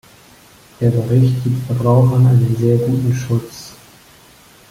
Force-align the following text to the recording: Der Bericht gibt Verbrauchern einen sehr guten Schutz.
Der 0.79 0.89
Bericht 0.89 1.43
gibt 1.43 1.63
Verbrauchern 1.67 2.25
einen 2.25 2.57
sehr 2.57 2.75
guten 2.77 3.13
Schutz. 3.13 3.73